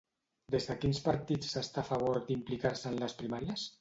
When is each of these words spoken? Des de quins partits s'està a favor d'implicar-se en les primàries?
Des 0.53 0.65
de 0.69 0.75
quins 0.85 1.01
partits 1.07 1.53
s'està 1.57 1.81
a 1.83 1.87
favor 1.93 2.21
d'implicar-se 2.31 2.91
en 2.95 2.99
les 3.05 3.17
primàries? 3.21 3.69